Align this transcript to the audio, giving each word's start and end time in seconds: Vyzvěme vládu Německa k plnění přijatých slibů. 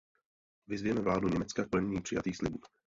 Vyzvěme 0.67 1.01
vládu 1.01 1.27
Německa 1.27 1.63
k 1.65 1.69
plnění 1.69 2.01
přijatých 2.01 2.37
slibů. 2.37 2.59